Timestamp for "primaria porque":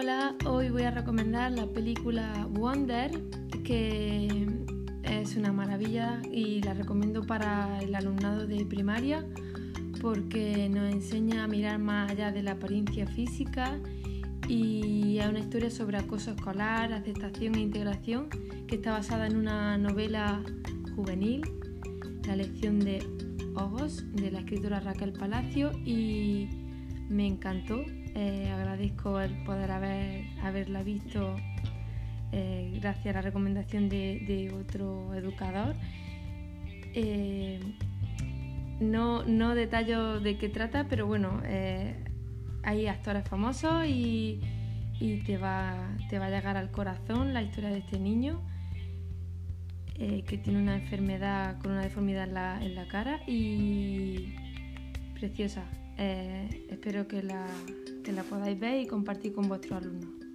8.64-10.68